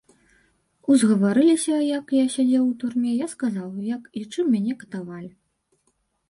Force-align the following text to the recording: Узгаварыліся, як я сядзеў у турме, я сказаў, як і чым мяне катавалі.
Узгаварыліся, 0.93 1.75
як 1.99 2.05
я 2.19 2.23
сядзеў 2.37 2.63
у 2.63 2.71
турме, 2.85 3.11
я 3.25 3.29
сказаў, 3.35 3.69
як 3.91 4.09
і 4.23 4.25
чым 4.31 4.45
мяне 4.55 4.73
катавалі. 4.81 5.31